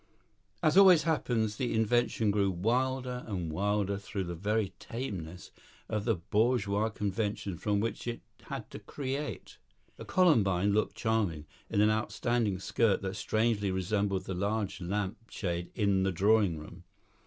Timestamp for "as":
0.63-0.77